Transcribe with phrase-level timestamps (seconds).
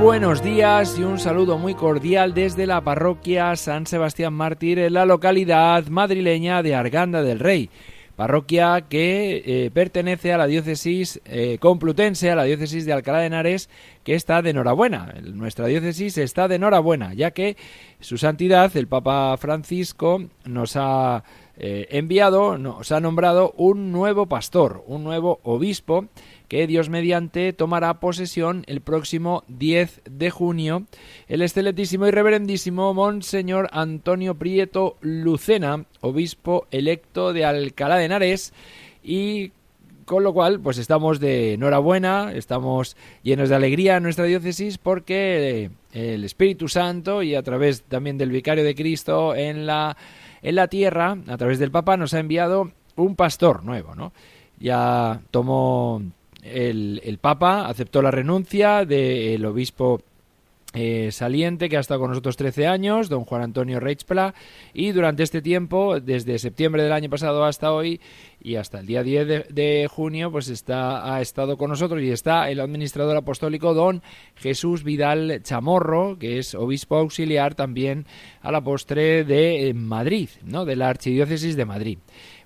[0.00, 5.06] Buenos días y un saludo muy cordial desde la parroquia San Sebastián Mártir en la
[5.06, 7.70] localidad madrileña de Arganda del Rey,
[8.14, 13.26] parroquia que eh, pertenece a la diócesis eh, complutense, a la diócesis de Alcalá de
[13.26, 13.70] Henares,
[14.04, 15.14] que está de enhorabuena.
[15.22, 17.56] Nuestra diócesis está de enhorabuena, ya que
[18.00, 21.24] su santidad, el Papa Francisco, nos ha
[21.58, 26.06] eh, enviado, nos ha nombrado un nuevo pastor, un nuevo obispo,
[26.48, 30.84] que Dios mediante tomará posesión el próximo 10 de junio,
[31.28, 38.52] el excelentísimo y reverendísimo Monseñor Antonio Prieto Lucena, obispo electo de Alcalá de Henares,
[39.02, 39.52] y
[40.04, 45.70] con lo cual, pues estamos de enhorabuena, estamos llenos de alegría en nuestra diócesis porque
[45.92, 49.96] el Espíritu Santo y a través también del Vicario de Cristo en la,
[50.42, 54.12] en la tierra, a través del Papa, nos ha enviado un pastor nuevo, ¿no?
[54.58, 56.02] Ya tomó
[56.42, 60.00] el, Papa aceptó la renuncia del obispo
[60.74, 64.34] eh, saliente que ha estado con nosotros 13 años, don Juan Antonio Reichpla,
[64.74, 68.00] y durante este tiempo, desde septiembre del año pasado hasta hoy
[68.42, 72.50] y hasta el día 10 de, junio, pues está, ha estado con nosotros y está
[72.50, 74.02] el administrador apostólico don
[74.34, 78.04] Jesús Vidal Chamorro, que es obispo auxiliar también
[78.42, 80.64] a la postre de Madrid, ¿no?
[80.64, 81.98] de la Archidiócesis de Madrid.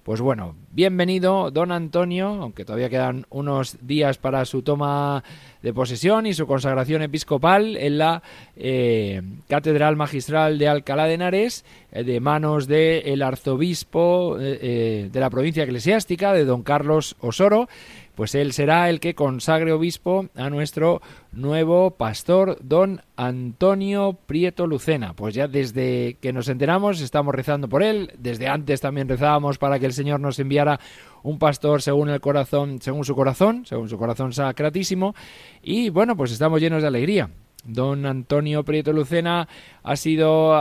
[0.02, 5.22] Pues bueno, bienvenido, don Antonio, aunque todavía quedan unos días para su toma
[5.60, 8.22] de posesión y su consagración episcopal en la
[8.56, 15.28] eh, Catedral Magistral de Alcalá de Henares, eh, de manos del arzobispo eh, de la
[15.28, 17.68] provincia eclesiástica, de don Carlos Osoro,
[18.14, 21.00] pues él será el que consagre obispo a nuestro
[21.32, 25.14] nuevo pastor, don Antonio Prieto Lucena.
[25.14, 29.78] Pues ya desde que nos enteramos estamos rezando por él, desde antes también rezábamos para
[29.78, 30.80] que el Señor nos enviara
[31.22, 35.14] un pastor según el corazón, según su corazón, según su corazón sacratísimo,
[35.62, 37.30] y bueno, pues estamos llenos de alegría.
[37.64, 39.48] Don Antonio Prieto Lucena
[39.82, 40.54] ha sido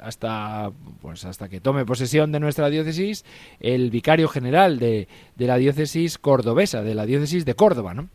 [0.00, 3.24] hasta pues hasta que tome posesión de nuestra diócesis
[3.60, 8.08] el vicario general de, de la diócesis cordobesa, de la diócesis de Córdoba, ¿no?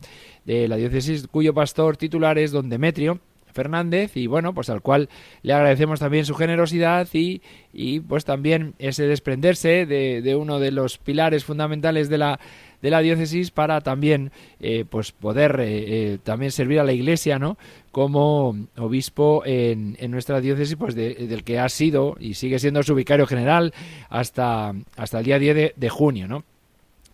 [0.44, 3.20] de la diócesis cuyo pastor titular es don Demetrio
[3.54, 5.08] Fernández y bueno, pues al cual
[5.42, 7.40] le agradecemos también su generosidad y,
[7.72, 12.40] y pues también ese desprenderse de, de, uno de los pilares fundamentales de la
[12.84, 14.30] de la diócesis para también
[14.60, 17.56] eh, pues poder eh, eh, también servir a la iglesia no
[17.92, 22.94] como obispo en, en nuestra diócesis pues del que ha sido y sigue siendo su
[22.94, 23.72] vicario general
[24.10, 26.44] hasta hasta el día 10 de, de junio no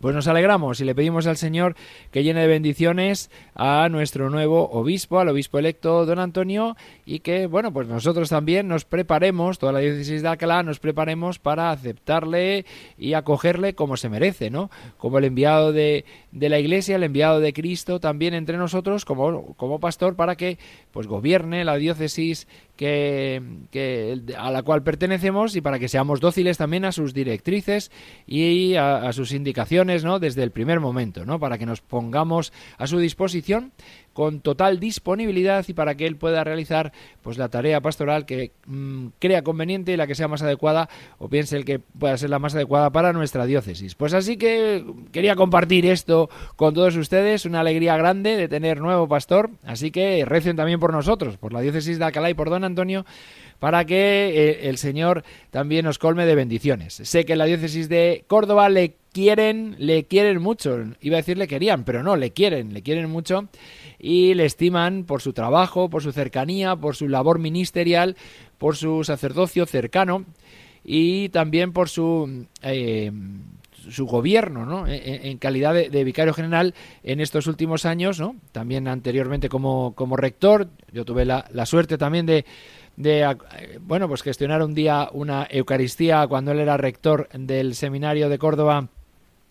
[0.01, 1.77] pues nos alegramos y le pedimos al Señor
[2.11, 7.47] que llene de bendiciones a nuestro nuevo obispo, al obispo electo don Antonio, y que,
[7.47, 12.65] bueno, pues nosotros también nos preparemos, toda la diócesis de Alcalá, nos preparemos para aceptarle
[12.99, 14.71] y acogerle como se merece, ¿no?
[14.97, 19.55] Como el enviado de, de la Iglesia, el enviado de Cristo también entre nosotros como,
[19.57, 20.59] como pastor para que
[20.93, 22.49] pues gobierne la diócesis
[22.81, 27.91] que, a la cual pertenecemos y para que seamos dóciles también a sus directrices
[28.27, 30.19] y a, sus indicaciones ¿no?
[30.19, 31.39] desde el primer momento, ¿no?
[31.39, 33.73] para que nos pongamos a su disposición
[34.21, 39.07] con total disponibilidad y para que él pueda realizar pues la tarea pastoral que mm,
[39.19, 42.39] crea conveniente y la que sea más adecuada o piense el que pueda ser la
[42.39, 43.95] más adecuada para nuestra diócesis.
[43.95, 49.09] Pues así que quería compartir esto con todos ustedes, una alegría grande de tener nuevo
[49.09, 52.65] pastor, así que recen también por nosotros, por la diócesis de Alcalá y por don
[52.65, 53.07] Antonio
[53.59, 56.95] para que eh, el Señor también nos colme de bendiciones.
[56.95, 60.79] Sé que en la diócesis de Córdoba le quieren, le quieren mucho.
[61.01, 63.49] Iba a decir le querían, pero no, le quieren, le quieren mucho
[63.99, 68.17] y le estiman por su trabajo, por su cercanía, por su labor ministerial,
[68.59, 70.25] por su sacerdocio cercano
[70.85, 73.13] y también por su eh,
[73.89, 74.87] su gobierno, ¿no?
[74.87, 78.37] E, e, en, calidad de, vicario general en estos últimos años, ¿no?
[78.53, 82.45] También anteriormente como, como rector, yo tuve la, la suerte también de,
[82.97, 88.29] de eh, bueno, pues gestionar un día una Eucaristía cuando él era rector del seminario
[88.29, 88.89] de Córdoba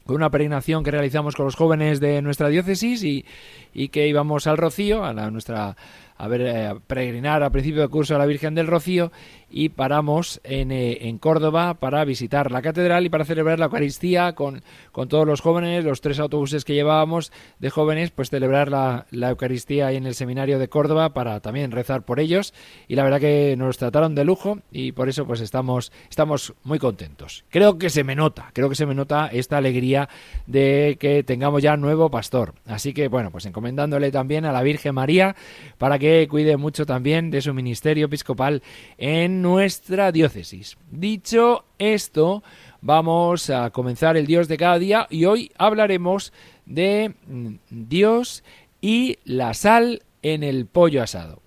[0.06, 3.26] con una peregrinación que realizamos con los jóvenes de nuestra diócesis y,
[3.74, 5.76] y que íbamos al Rocío, a la, nuestra
[6.20, 9.10] a ver, eh, peregrinar al principio del curso a la Virgen del Rocío
[9.50, 14.34] y paramos en, eh, en, Córdoba para visitar la catedral y para celebrar la Eucaristía
[14.34, 14.62] con,
[14.92, 19.30] con, todos los jóvenes, los tres autobuses que llevábamos de jóvenes, pues celebrar la, la
[19.30, 22.54] Eucaristía ahí en el seminario de Córdoba para también rezar por ellos
[22.90, 26.80] y la verdad que nos trataron de lujo y por eso pues estamos, estamos muy
[26.80, 27.46] contentos.
[27.50, 30.10] Creo que se me nota, creo que se me nota esta alegría
[30.48, 32.56] de que tengamos ya nuevo pastor.
[32.66, 35.38] Así que bueno, pues encomendándole también a la Virgen María
[35.78, 38.62] para que cuide mucho también de su ministerio episcopal
[38.98, 40.78] en nuestra diócesis.
[40.92, 42.44] Dicho esto,
[42.82, 46.34] vamos a comenzar el Dios de cada día y hoy hablaremos
[46.66, 48.44] de mm, Dios
[48.82, 51.42] y la sal en el pollo asado.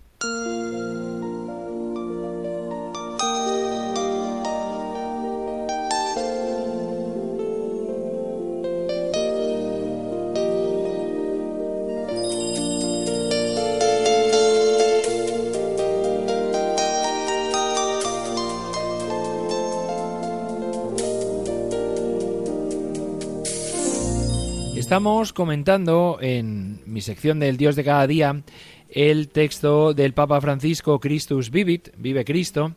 [24.92, 28.42] Estamos comentando en mi sección del Dios de cada día
[28.90, 32.74] el texto del Papa Francisco Christus Vivit, vive Cristo,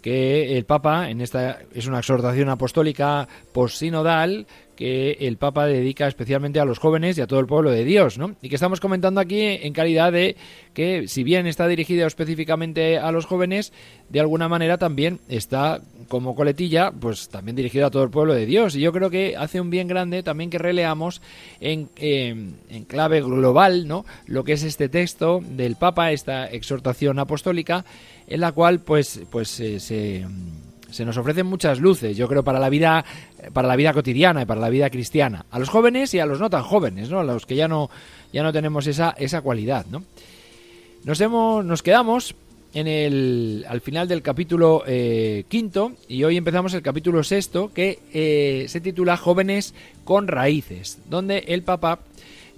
[0.00, 4.46] que el Papa en esta es una exhortación apostólica post-sinodal
[4.80, 8.16] que el Papa dedica especialmente a los jóvenes y a todo el pueblo de Dios,
[8.16, 8.34] ¿no?
[8.40, 10.36] Y que estamos comentando aquí en calidad de
[10.72, 13.74] que, si bien está dirigido específicamente a los jóvenes,
[14.08, 18.46] de alguna manera también está como coletilla, pues también dirigido a todo el pueblo de
[18.46, 18.74] Dios.
[18.74, 21.20] Y yo creo que hace un bien grande también que releamos
[21.60, 24.06] en, en clave global, ¿no?
[24.24, 27.84] Lo que es este texto del Papa, esta exhortación apostólica,
[28.26, 30.24] en la cual, pues, pues eh, se
[30.90, 33.04] se nos ofrecen muchas luces, yo creo, para la vida,
[33.52, 35.46] para la vida cotidiana y para la vida cristiana.
[35.50, 37.20] A los jóvenes y a los no tan jóvenes, ¿no?
[37.20, 37.90] A los que ya no,
[38.32, 40.02] ya no tenemos esa, esa cualidad, ¿no?
[41.04, 42.34] Nos, hemos, nos quedamos
[42.74, 47.98] en el, al final del capítulo eh, quinto y hoy empezamos el capítulo sexto que
[48.12, 52.00] eh, se titula Jóvenes con raíces, donde el Papa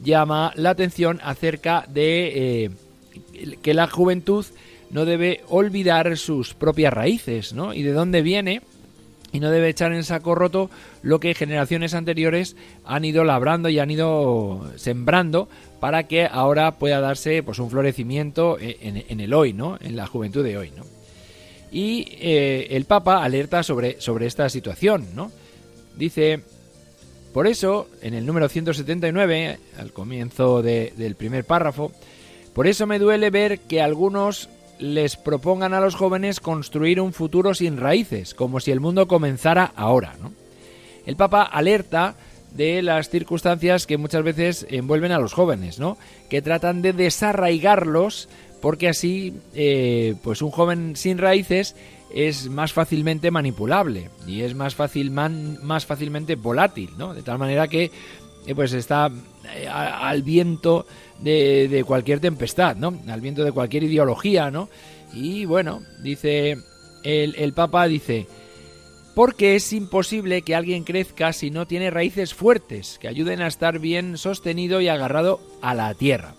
[0.02, 4.44] llama la atención acerca de eh, que la juventud
[4.92, 7.74] no debe olvidar sus propias raíces, ¿no?
[7.74, 8.60] Y de dónde viene
[9.32, 10.70] y no debe echar en saco roto
[11.02, 12.54] lo que generaciones anteriores
[12.84, 15.48] han ido labrando y han ido sembrando
[15.80, 19.78] para que ahora pueda darse pues un florecimiento en, el hoy, ¿no?
[19.80, 20.84] En la juventud de hoy, ¿no?
[21.72, 25.32] Y eh, el Papa alerta sobre, sobre esta situación, ¿no?
[25.96, 26.42] Dice,
[27.32, 31.92] por eso, en el número 179, al comienzo del primer párrafo,
[32.52, 37.54] por eso me duele ver que algunos les propongan a los jóvenes construir un futuro
[37.54, 40.14] sin raíces, como si el mundo comenzara ahora.
[40.20, 40.32] ¿no?
[41.06, 42.14] El Papa alerta
[42.52, 45.96] de las circunstancias que muchas veces envuelven a los jóvenes, ¿no?
[46.28, 48.28] que tratan de desarraigarlos
[48.60, 51.74] porque así eh, pues un joven sin raíces
[52.14, 57.14] es más fácilmente manipulable y es más fácil más fácilmente volátil, ¿no?
[57.14, 57.90] De tal manera que
[58.54, 59.10] pues está
[59.54, 60.86] eh, al viento
[61.20, 62.94] de, cualquier tempestad, ¿no?
[63.08, 64.68] Al viento de cualquier ideología, ¿no?
[65.12, 66.56] Y bueno, dice
[67.04, 68.26] el, el Papa, dice,
[69.14, 73.78] porque es imposible que alguien crezca si no tiene raíces fuertes que ayuden a estar
[73.78, 76.34] bien sostenido y agarrado a la tierra.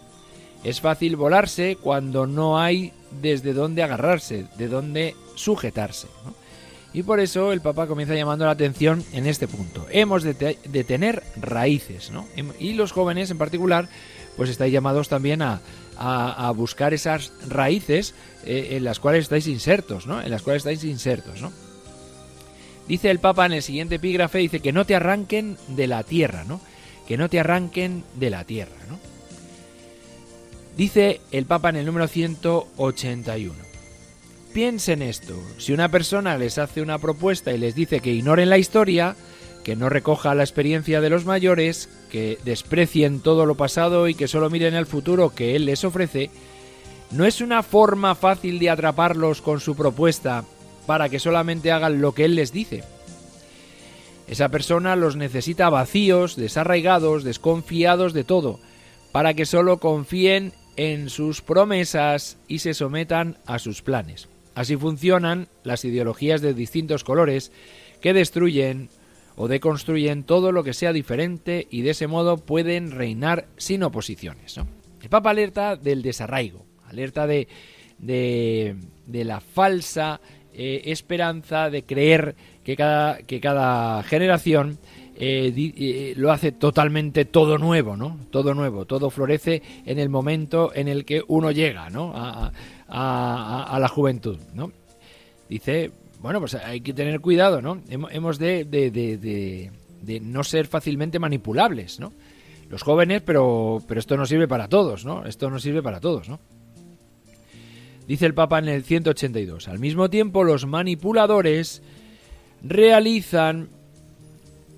[0.64, 6.08] Es fácil volarse cuando no hay desde dónde agarrarse, de dónde sujetarse.
[6.94, 9.88] Y por eso el Papa comienza llamando la atención en este punto.
[9.90, 10.34] Hemos de,
[10.84, 12.28] tener raíces, ¿no?
[12.60, 13.90] Y los jóvenes en particular
[14.38, 15.62] pues estáis llamados también a,
[16.56, 18.14] buscar esas raíces
[18.46, 20.22] eh, en las cuales estáis insertos, ¿no?
[20.22, 21.52] En las cuales estáis insertos, ¿no?
[22.88, 26.44] Dice el Papa en el siguiente epígrafe, dice que no te arranquen de la tierra,
[26.44, 26.60] ¿no?
[27.08, 29.00] Que no te arranquen de la tierra, ¿no?
[30.76, 33.73] Dice el Papa en el número 181.
[34.54, 38.60] Piensen esto, si una persona les hace una propuesta y les dice que ignoren la
[38.60, 39.16] historia,
[39.64, 44.28] que no recoja la experiencia de los mayores, que desprecien todo lo pasado y que
[44.28, 46.30] solo miren el futuro que Él les ofrece,
[47.10, 50.46] ¿no es una forma fácil de atraparlos con su propuesta
[50.86, 52.84] para que solamente hagan lo que Él les dice?
[54.28, 58.60] Esa persona los necesita vacíos, desarraigados, desconfiados de todo,
[59.12, 64.30] para que solo confíen en sus promesas y se sometan a sus planes.
[64.56, 67.52] Así funcionan las ideologías de distintos colores
[68.02, 68.90] que destruyen
[69.36, 74.58] o deconstruyen todo lo que sea diferente y de ese modo pueden reinar sin oposiciones.
[75.02, 77.48] El Papa alerta del desarraigo, alerta de,
[77.98, 78.76] de,
[79.26, 80.22] la falsa
[80.54, 84.78] eh, esperanza de creer que cada, que cada generación
[85.16, 88.18] eh, eh, lo hace totalmente todo nuevo, ¿no?
[88.32, 92.14] Todo nuevo, todo florece en el momento en el que uno llega, ¿no?
[92.16, 92.52] A,
[93.80, 94.72] la juventud, ¿no?
[95.50, 97.82] Dice, bueno, pues hay que tener cuidado, ¿no?
[97.90, 102.14] Hemos de, de, de, de no ser fácilmente manipulables, ¿no?
[102.70, 105.26] Los jóvenes, pero, pero esto no sirve para todos, ¿no?
[105.26, 106.40] Esto no sirve para todos, ¿no?
[108.08, 109.68] Dice el Papa en el 182.
[109.68, 111.82] Al mismo tiempo, los manipuladores
[112.64, 113.70] realizan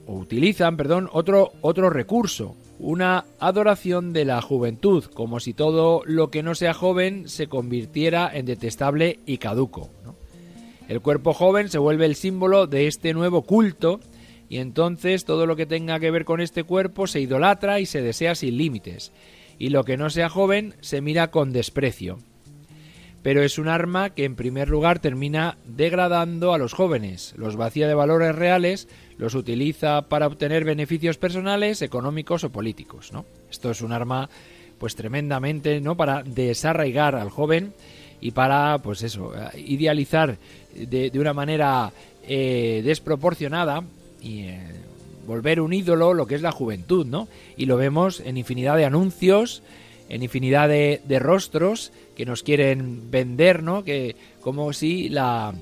[0.07, 6.29] o utilizan, perdón, otro, otro recurso, una adoración de la juventud, como si todo lo
[6.29, 9.89] que no sea joven se convirtiera en detestable y caduco.
[10.87, 13.99] El cuerpo joven se vuelve el símbolo de este nuevo culto
[14.49, 18.01] y entonces todo lo que tenga que ver con este cuerpo se idolatra y se
[18.01, 19.11] desea sin límites,
[19.57, 22.19] y lo que no sea joven se mira con desprecio
[23.25, 27.87] pero es un arma que en primer lugar termina degradando a los jóvenes, los vacía
[27.87, 33.25] de valores reales, los utiliza para obtener beneficios personales, económicos o políticos, ¿no?
[33.49, 34.29] Esto es un arma
[34.77, 35.97] pues tremendamente, ¿no?
[35.97, 37.73] para desarraigar al joven
[38.21, 40.37] y para pues eso, idealizar
[40.75, 41.91] de, una manera
[42.27, 43.83] eh, desproporcionada
[44.21, 44.59] y eh,
[45.25, 47.27] volver un ídolo lo que es la juventud, ¿no?
[47.57, 49.63] Y lo vemos en infinidad de anuncios,
[50.09, 53.83] en infinidad de, de rostros que nos quieren vender, ¿no?
[53.83, 55.53] Que como si la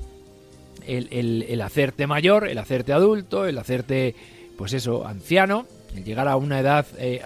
[0.88, 4.15] el, el, hacerte mayor, el hacerte adulto, el hacerte,
[4.57, 7.22] pues eso, anciano, el llegar a una edad eh,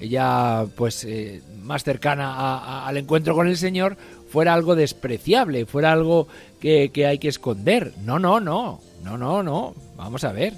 [0.00, 3.96] eh, ya pues eh, más cercana al encuentro con el Señor,
[4.28, 6.28] fuera algo despreciable, fuera algo
[6.60, 7.92] que, que hay que esconder.
[8.04, 9.74] No, no, no, no, no, no.
[9.96, 10.54] Vamos a ver.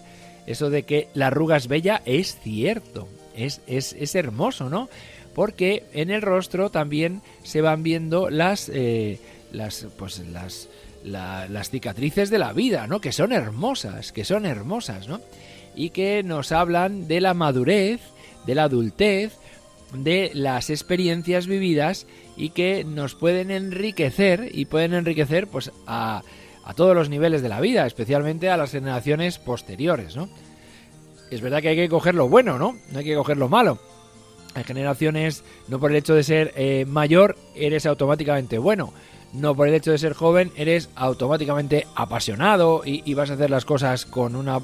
[0.46, 4.88] Eso de que la arruga es bella es cierto, es, es, es hermoso, ¿no?
[5.36, 9.20] Porque en el rostro también se van viendo las, eh,
[9.52, 10.70] las, pues las,
[11.04, 13.02] las cicatrices de la vida, ¿no?
[13.02, 15.20] Que son hermosas, que son hermosas, ¿no?
[15.74, 18.00] Y que nos hablan de la madurez,
[18.46, 19.36] de la adultez,
[19.92, 22.06] de las experiencias vividas
[22.38, 26.22] y que nos pueden enriquecer y pueden enriquecer pues a,
[26.64, 30.30] a todos los niveles de la vida, especialmente a las generaciones posteriores, ¿no?
[31.30, 32.78] Es verdad que hay que coger lo bueno, ¿no?
[32.90, 33.78] No hay que coger lo malo
[34.56, 38.92] en generaciones, no por el hecho de ser eh, mayor, eres automáticamente bueno.
[39.32, 43.64] No por el hecho de ser joven, eres automáticamente apasionado y, vas a hacer las
[43.64, 44.60] cosas con una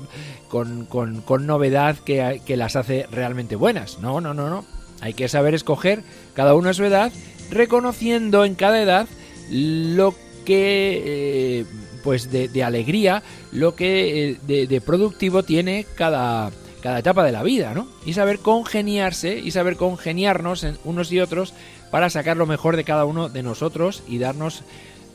[0.49, 3.99] con, con, novedad que, que, las hace realmente buenas.
[3.99, 4.65] No, no, no, no.
[5.01, 7.13] Hay que saber escoger cada uno a su edad,
[7.51, 9.09] reconociendo en cada edad
[9.51, 10.15] lo
[10.47, 11.67] que eh,
[12.03, 16.51] pues de, alegría, lo que eh, de, de productivo tiene cada
[16.83, 17.87] cada etapa de la vida, ¿no?
[18.05, 21.55] Y saber congeniarse y saber congeniarnos en unos y otros
[21.91, 24.63] para sacar lo mejor de cada uno de nosotros y darnos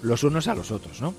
[0.01, 1.13] los unos a los otros, ¿no?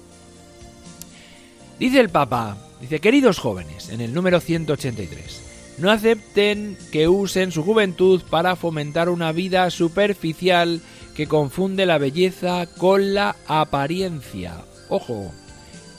[1.79, 5.43] Dice el Papa, dice, queridos jóvenes, en el número 183,
[5.79, 10.81] no acepten que usen su juventud para fomentar una vida superficial
[11.15, 14.57] que confunde la belleza con la apariencia.
[14.89, 15.31] Ojo,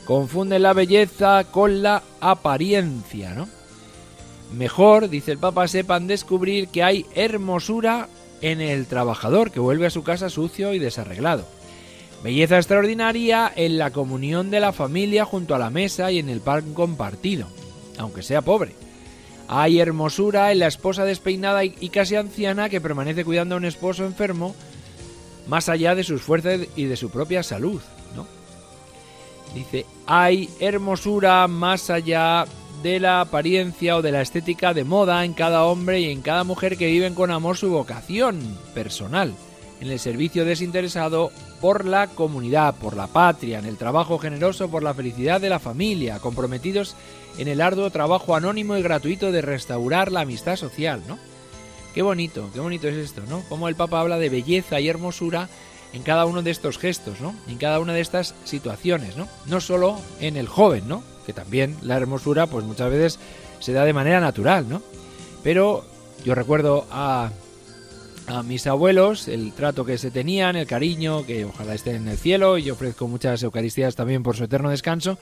[0.06, 3.59] confunde la belleza con la apariencia, ¿no?
[4.52, 8.10] Mejor, dice el Papa, sepan descubrir que hay hermosura
[8.42, 11.46] en el trabajador que vuelve a su casa sucio y desarreglado.
[12.24, 16.42] Belleza extraordinaria en la comunión de la familia junto a la mesa y en el
[16.42, 17.48] pan compartido,
[17.98, 18.74] aunque sea pobre.
[19.48, 24.06] Hay hermosura en la esposa despeinada y casi anciana que permanece cuidando a un esposo
[24.06, 24.56] enfermo
[25.48, 27.82] más allá de sus fuerzas y de su propia salud,
[28.16, 28.28] ¿no?
[29.56, 32.46] Dice, hay hermosura más allá
[32.82, 36.44] de la apariencia o de la estética de moda en cada hombre y en cada
[36.44, 38.40] mujer que viven con amor su vocación
[38.74, 39.34] personal,
[39.82, 44.82] en el servicio desinteresado por la comunidad, por la patria, en el trabajo generoso por
[44.82, 46.96] la felicidad de la familia, comprometidos
[47.38, 51.20] en el arduo trabajo anónimo y gratuito de restaurar la amistad social, ¿no?
[51.94, 53.42] Qué bonito, qué bonito es esto, ¿no?
[53.50, 55.50] Como el Papa habla de belleza y hermosura
[55.92, 57.34] en cada uno de estos gestos, ¿no?
[57.48, 59.28] En cada una de estas situaciones, ¿no?
[59.48, 61.04] No solo en el joven, ¿no?
[61.26, 63.20] Que también la hermosura pues muchas veces
[63.60, 64.82] se da de manera natural, ¿no?
[65.44, 65.86] Pero
[66.26, 67.32] yo recuerdo a,
[68.28, 72.18] a mis abuelos el trato que se tenían, el cariño, que ojalá estén en el
[72.18, 75.18] cielo, y yo ofrezco muchas Eucaristías también por su eterno descanso.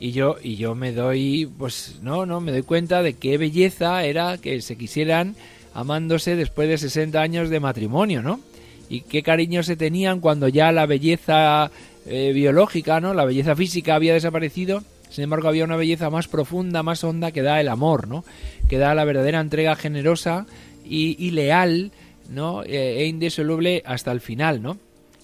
[0.00, 4.04] Y yo, y yo me doy, pues no, no, me doy cuenta de qué belleza
[4.04, 5.36] era que se quisieran
[5.72, 8.40] amándose después de 60 años de matrimonio, ¿no?
[8.88, 11.70] Y qué cariño se tenían cuando ya la belleza
[12.06, 13.14] eh, biológica, ¿no?
[13.14, 17.42] La belleza física había desaparecido sin embargo, había una belleza más profunda, más honda que
[17.42, 18.24] da el amor, ¿no?
[18.68, 20.46] Que da la verdadera entrega generosa
[20.84, 21.92] y, leal,
[22.28, 22.62] ¿no?
[22.64, 24.78] Eh, e indisoluble hasta el final, ¿no?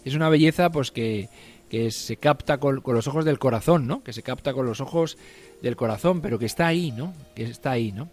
[0.04, 1.28] Es una belleza, pues que,
[1.68, 4.02] que se capta con, con, los ojos del corazón, ¿no?
[4.02, 5.18] Que se capta con los ojos
[5.62, 7.12] del corazón, pero que está ahí, ¿no?
[7.34, 8.08] Que está ahí, ¿no?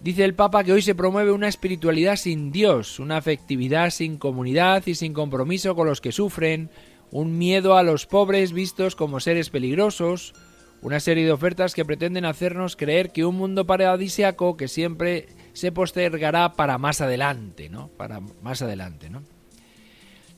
[0.00, 4.86] Dice el Papa que hoy se promueve una espiritualidad sin Dios, una afectividad sin comunidad
[4.86, 6.70] y sin compromiso con los que sufren,
[7.10, 10.34] un miedo a los pobres vistos como seres peligrosos,
[10.82, 15.72] una serie de ofertas que pretenden hacernos creer que un mundo paradisiaco que siempre se
[15.72, 17.88] postergará para más adelante, ¿no?
[17.88, 19.22] Para más adelante, ¿no?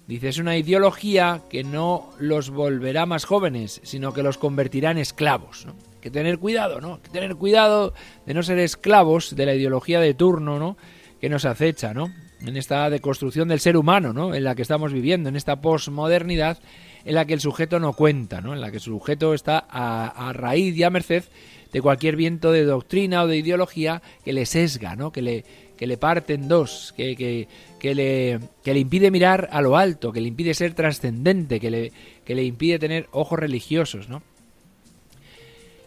[0.07, 4.99] Dice, es una ideología que no los volverá más jóvenes, sino que los convertirá en
[4.99, 5.77] esclavos, ¿no?
[6.01, 7.01] que tener cuidado, ¿no?
[7.03, 7.95] Que tener cuidado
[8.27, 10.77] de no ser esclavos de la ideología de turno, ¿no?
[11.21, 12.13] Que nos acecha, ¿no?
[12.47, 14.35] En esta deconstrucción del ser humano, ¿no?
[14.35, 16.59] En la que estamos viviendo, en esta posmodernidad
[17.05, 18.55] en la que el sujeto no cuenta, ¿no?
[18.55, 21.25] En la que el sujeto está a, raíz y a merced
[21.73, 25.13] de cualquier viento de doctrina o de ideología que le sesga, ¿no?
[25.13, 25.45] Que le,
[25.77, 29.77] que le parte en dos, que, que, que, le, que le impide mirar a lo
[29.77, 31.93] alto, que le impide ser trascendente, que le,
[32.25, 34.23] que le impide tener ojos religiosos, ¿no?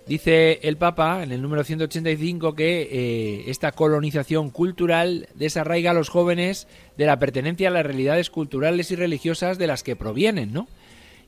[0.05, 6.09] Dice el Papa en el número 185 que eh, esta colonización cultural desarraiga a los
[6.09, 6.67] jóvenes
[6.97, 10.67] de la pertenencia a las realidades culturales y religiosas de las que provienen, ¿no?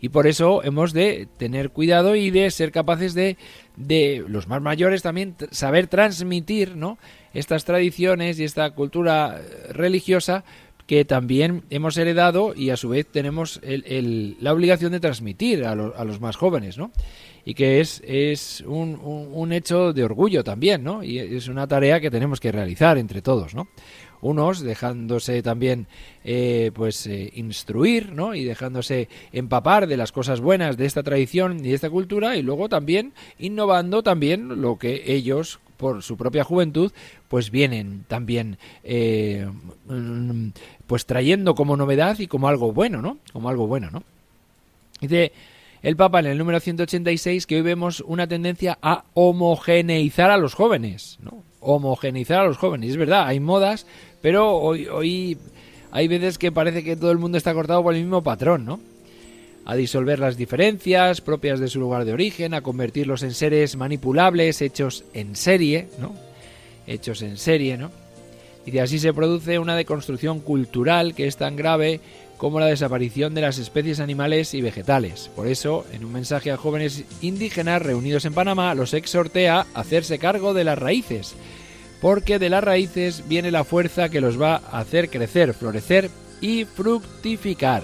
[0.01, 3.38] Y por eso hemos de tener cuidado y de ser capaces de,
[3.77, 6.98] de los más mayores también, saber transmitir, ¿no?
[7.34, 10.44] Estas tradiciones y esta cultura religiosa
[10.88, 16.06] que también hemos heredado y a su vez tenemos la obligación de transmitir a, a
[16.06, 16.92] los más jóvenes, ¿no?
[17.46, 21.04] y que es, es un, un, hecho de orgullo también, ¿no?
[21.04, 23.68] Y es una tarea que tenemos que realizar entre todos, ¿no?
[24.22, 25.86] Unos dejándose también,
[26.24, 28.34] eh, pues, eh, instruir, ¿no?
[28.34, 32.42] Y dejándose empapar de las cosas buenas de esta tradición y de esta cultura y
[32.42, 36.91] luego también innovando también lo que ellos por su propia juventud,
[37.27, 39.49] pues vienen también eh,
[39.88, 40.49] mm,
[40.88, 43.17] pues trayendo como novedad y como algo bueno, ¿no?
[43.33, 44.03] Como algo bueno, ¿no?
[45.01, 45.31] Dice
[45.81, 50.53] el Papa en el número 186 que hoy vemos una tendencia a homogeneizar a los
[50.53, 51.43] jóvenes, ¿no?
[51.59, 52.91] Homogeneizar a los jóvenes.
[52.91, 53.85] Es verdad, hay modas,
[54.21, 55.38] pero hoy, hoy
[55.91, 58.79] hay veces que parece que todo el mundo está cortado por el mismo patrón, ¿no?
[59.65, 64.62] A disolver las diferencias propias de su lugar de origen, a convertirlos en seres manipulables,
[64.62, 66.13] hechos en serie, ¿no?
[66.86, 67.91] Hechos en serie, ¿no?
[68.65, 71.99] Y de así se produce una deconstrucción cultural que es tan grave
[72.38, 75.30] como la desaparición de las especies animales y vegetales.
[75.36, 80.19] Por eso, en un mensaje a jóvenes indígenas reunidos en Panamá, los exhorté a hacerse
[80.19, 81.36] cargo de las raíces,
[82.01, 86.10] porque de las raíces viene la fuerza que los va a hacer crecer, florecer
[86.41, 87.84] y fructificar.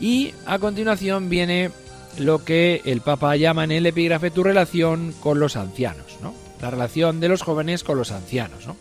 [0.00, 1.70] Y a continuación viene
[2.18, 6.34] lo que el Papa llama en el epígrafe tu relación con los ancianos, ¿no?
[6.60, 8.66] la relación de los jóvenes con los ancianos.
[8.66, 8.76] ¿no?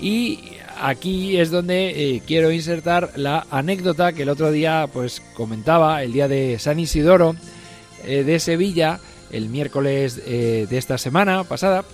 [0.00, 0.40] Y
[0.80, 6.12] aquí es donde eh, quiero insertar la anécdota que el otro día pues comentaba, el
[6.12, 7.36] día de San Isidoro
[8.04, 8.98] eh, de Sevilla,
[9.30, 11.84] el miércoles eh, de esta semana pasada,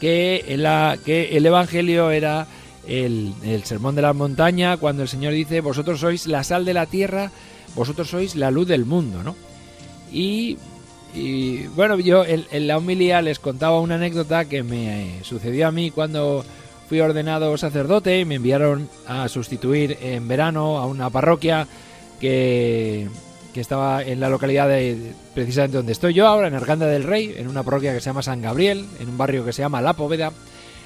[0.00, 2.46] que, en la, que el Evangelio era
[2.86, 6.86] el, sermón de la montaña, cuando el Señor dice, vosotros sois la sal de la
[6.86, 7.32] tierra,
[7.76, 9.36] vosotros sois la luz del mundo, ¿no?
[10.10, 10.56] Y,
[11.74, 16.44] bueno, yo en la homilía les contaba una anécdota que me sucedió a mí cuando
[16.88, 21.66] fui ordenado sacerdote y me enviaron a sustituir en verano a una parroquia
[22.20, 23.08] que,
[23.54, 27.48] estaba en la localidad de precisamente donde estoy yo ahora, en Arganda del Rey, en
[27.48, 30.30] una parroquia que se llama San Gabriel, en un barrio que se llama La Poveda.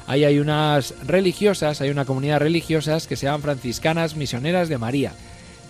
[0.07, 5.15] Ahí hay unas religiosas, hay una comunidad religiosas que se llaman franciscanas misioneras de María,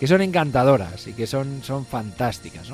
[0.01, 2.73] que son encantadoras y que son, son fantásticas.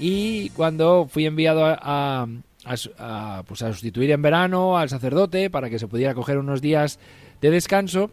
[0.00, 2.26] Y cuando fui enviado a,
[2.64, 7.00] a, pues a sustituir en verano al sacerdote para que se pudiera coger unos días
[7.42, 8.10] de descanso,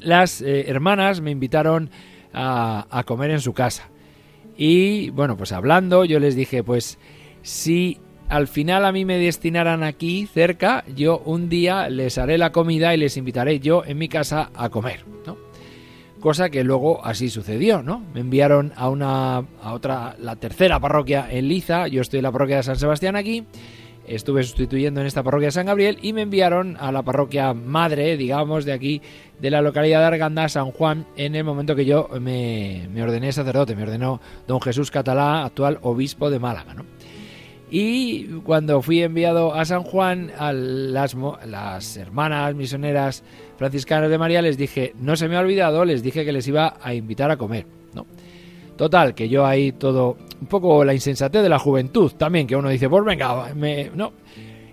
[0.00, 1.90] las eh, hermanas me invitaron
[2.32, 3.90] a, a comer en su casa.
[4.56, 6.98] Y bueno, pues hablando, yo les dije, pues
[7.42, 7.98] si
[8.30, 12.94] al final a mí me destinaran aquí cerca, yo un día les haré la comida
[12.94, 15.51] y les invitaré yo en mi casa a comer, ¿no?
[16.22, 18.00] Cosa que luego así sucedió, ¿no?
[18.14, 22.30] Me enviaron a una a otra la tercera parroquia en Liza, yo estoy en la
[22.30, 23.44] parroquia de San Sebastián aquí.
[24.06, 28.16] Estuve sustituyendo en esta parroquia de San Gabriel y me enviaron a la parroquia madre,
[28.16, 29.02] digamos, de aquí,
[29.40, 33.32] de la localidad de Arganda, San Juan, en el momento que yo me, me ordené
[33.32, 36.84] sacerdote, me ordenó don Jesús Catalá, actual obispo de Málaga, ¿no?
[37.74, 43.24] Y cuando fui enviado a San Juan, a las, las hermanas misioneras
[43.56, 46.76] franciscanas de María les dije, no se me ha olvidado, les dije que les iba
[46.82, 47.64] a invitar a comer.
[47.94, 48.04] ¿no?
[48.76, 52.68] Total, que yo ahí todo, un poco la insensatez de la juventud también, que uno
[52.68, 54.12] dice, pues venga, me, no.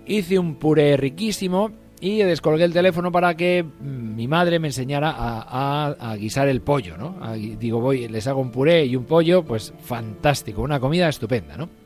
[0.04, 1.70] Hice un puré riquísimo
[2.02, 6.98] y descolgué el teléfono para que mm, mi madre me enseñara a, guisar el pollo,
[6.98, 7.16] ¿no?
[7.34, 11.80] digo, voy, les hago un puré y un pollo, pues fantástico, una comida estupenda, ¿no?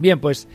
[0.00, 0.48] Bien, pues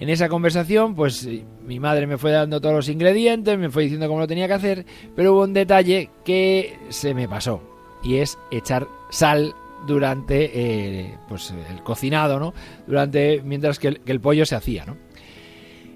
[0.00, 1.28] en esa conversación, pues
[1.64, 4.54] mi madre me fue dando todos los ingredientes, me fue diciendo cómo lo tenía que
[4.54, 7.62] hacer, pero hubo un detalle que se me pasó
[8.02, 9.54] y es echar sal
[9.86, 12.54] durante eh, pues el cocinado, ¿no?
[12.86, 14.96] Durante mientras que el, pollo se hacía, ¿no?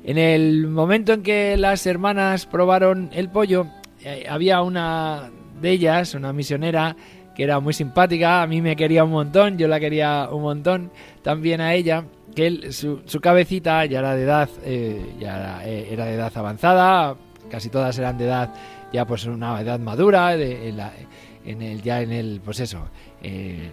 [0.05, 3.67] En el momento en que las hermanas probaron el pollo,
[4.05, 6.95] eh, había una de ellas, una misionera,
[7.35, 10.93] que era muy simpática, a mí me quería un montón, yo la quería un montón,
[11.23, 12.05] también a ella,
[12.37, 17.17] que su, cabecita ya era de edad, eh, ya era, de edad avanzada,
[17.51, 18.55] casi todas eran de edad,
[18.93, 22.89] ya pues una edad madura, en, el, ya en el, pues eso,
[23.23, 23.71] eh,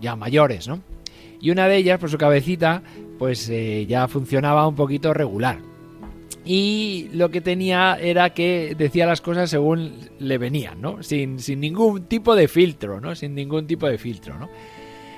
[0.00, 0.80] ya mayores, ¿no?
[1.40, 2.82] Y una de ellas, por su cabecita,
[3.18, 5.58] pues eh, ya funcionaba un poquito regular.
[6.44, 11.02] Y lo que tenía era que decía las cosas según le venían, ¿no?
[11.02, 13.14] Sin, sin ningún tipo de filtro, ¿no?
[13.16, 14.48] Sin ningún tipo de filtro, ¿no?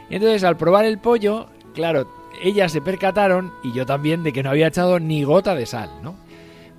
[0.09, 2.09] Entonces al probar el pollo, claro,
[2.43, 5.91] ellas se percataron, y yo también, de que no había echado ni gota de sal,
[6.03, 6.17] ¿no?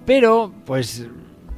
[0.05, 1.07] Pero, pues,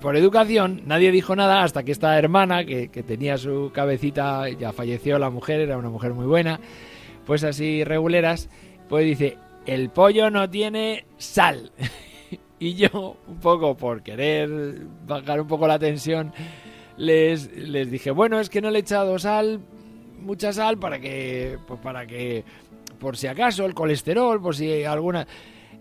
[0.02, 5.20] por educación, nadie dijo nada hasta que esta hermana, que, tenía su cabecita, ya falleció
[5.20, 6.60] la mujer, era una mujer muy buena,
[7.26, 8.50] pues así reguleras,
[8.88, 11.72] pues dice, el pollo no tiene sal.
[12.60, 14.50] y yo, un poco por querer
[15.06, 16.34] bajar un poco la tensión,
[16.98, 19.60] les, les dije, bueno, es que no le he echado sal,
[20.20, 22.44] mucha sal, para que, pues para que
[23.00, 25.28] por si acaso, el colesterol, por si alguna...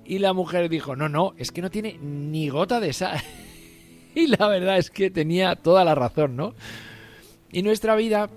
[0.04, 3.20] Y la mujer dijo, no, no, es que no tiene ni gota de sal.
[4.14, 6.54] y la verdad es que tenía toda la razón, ¿no?
[7.52, 8.31] Y nuestra vida,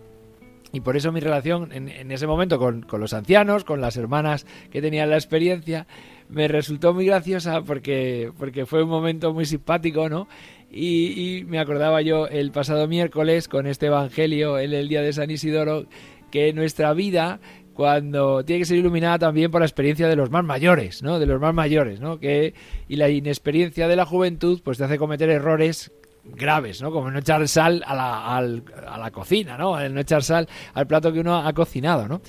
[0.73, 4.81] y por eso mi relación en, ese momento con, los ancianos, con las hermanas que
[4.81, 5.87] tenían la experiencia,
[6.29, 10.27] me resultó muy graciosa porque, porque fue un momento muy simpático, ¿no?
[10.69, 15.11] Y, y, me acordaba yo el pasado miércoles con este Evangelio en el día de
[15.11, 15.87] San Isidoro
[16.31, 17.41] que nuestra vida
[17.73, 21.19] cuando tiene que ser iluminada también por la experiencia de los más mayores, ¿no?
[21.19, 22.19] De los más mayores, ¿no?
[22.19, 22.53] Que,
[22.87, 25.91] y la inexperiencia de la juventud, pues te hace cometer errores
[26.23, 26.91] graves, ¿no?
[26.91, 29.79] Como no echar sal a la, a la cocina, ¿no?
[29.79, 32.21] El no echar sal al plato que uno ha cocinado, ¿no?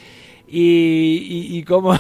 [0.55, 1.95] Y, y, cómo,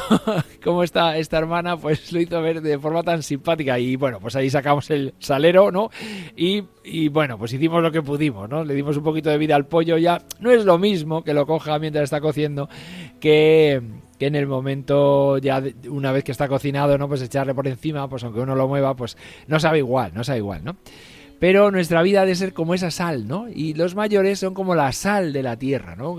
[0.82, 4.50] esta, esta hermana pues lo hizo ver de forma tan simpática y bueno, pues ahí
[4.50, 5.90] sacamos el salero, ¿no?
[6.36, 8.62] Y, bueno, pues hicimos lo que pudimos, ¿no?
[8.62, 10.20] Le dimos un poquito de vida al pollo ya.
[10.38, 12.68] No es lo mismo que lo coja mientras está cociendo
[13.20, 13.80] que,
[14.18, 17.08] que en el momento ya una vez que está cocinado, ¿no?
[17.08, 20.40] Pues echarle por encima, pues aunque uno lo mueva, pues no sabe igual, no sabe
[20.40, 20.76] igual, ¿no?
[21.42, 23.48] Pero nuestra vida ha de ser como esa sal, ¿no?
[23.48, 26.14] Y los mayores son como la sal de la tierra, ¿no?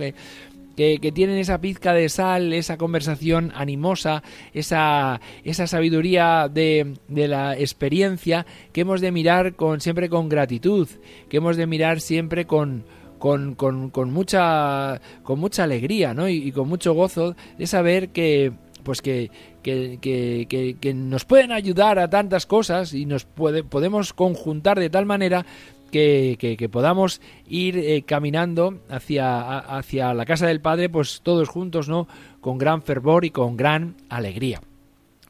[0.75, 7.57] Que, tienen esa pizca de sal, esa conversación animosa, esa, esa sabiduría de, de, la
[7.57, 10.87] experiencia que hemos de mirar con, siempre con gratitud,
[11.29, 12.85] que hemos de mirar siempre con,
[13.19, 16.27] con, con, mucha, con mucha alegría ¿no?
[16.27, 18.51] y, con mucho gozo de saber que,
[18.83, 19.31] pues que,
[19.61, 24.89] que, que, que, nos pueden ayudar a tantas cosas y nos puede, podemos conjuntar de
[24.89, 25.45] tal manera
[25.93, 32.07] que, podamos ir eh, caminando hacia, hacia la casa del Padre, pues todos juntos, ¿no?
[32.41, 34.61] Con gran fervor y con gran alegría.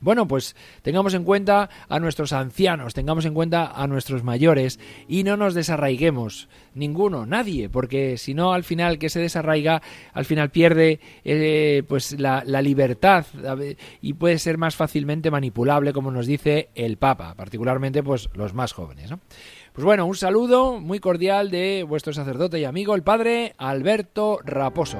[0.03, 5.23] Bueno, pues tengamos en cuenta a nuestros ancianos, tengamos en cuenta a nuestros mayores y
[5.23, 10.49] no nos desarraiguemos, ninguno, nadie, porque si no al final que se desarraiga, al final
[10.49, 13.25] pierde eh, pues la, libertad
[14.01, 18.73] y puede ser más fácilmente manipulable, como nos dice el Papa, particularmente pues los más
[18.73, 19.09] jóvenes.
[19.73, 24.99] Pues bueno, un saludo muy cordial de vuestro sacerdote y amigo, el padre Alberto Raposo.